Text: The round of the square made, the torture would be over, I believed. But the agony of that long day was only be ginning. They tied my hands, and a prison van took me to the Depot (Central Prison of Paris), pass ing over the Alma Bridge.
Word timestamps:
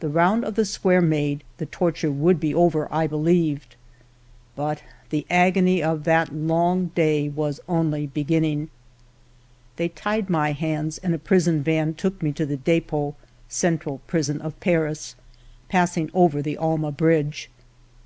The 0.00 0.10
round 0.10 0.44
of 0.44 0.56
the 0.56 0.66
square 0.66 1.00
made, 1.00 1.42
the 1.56 1.64
torture 1.64 2.12
would 2.12 2.38
be 2.38 2.54
over, 2.54 2.86
I 2.92 3.06
believed. 3.06 3.76
But 4.54 4.82
the 5.08 5.24
agony 5.30 5.82
of 5.82 6.04
that 6.04 6.34
long 6.34 6.88
day 6.88 7.30
was 7.30 7.58
only 7.66 8.06
be 8.08 8.24
ginning. 8.24 8.68
They 9.76 9.88
tied 9.88 10.28
my 10.28 10.52
hands, 10.52 10.98
and 10.98 11.14
a 11.14 11.18
prison 11.18 11.62
van 11.62 11.94
took 11.94 12.22
me 12.22 12.30
to 12.32 12.44
the 12.44 12.58
Depot 12.58 13.14
(Central 13.48 14.02
Prison 14.06 14.42
of 14.42 14.60
Paris), 14.60 15.14
pass 15.70 15.96
ing 15.96 16.10
over 16.12 16.42
the 16.42 16.58
Alma 16.58 16.92
Bridge. 16.92 17.48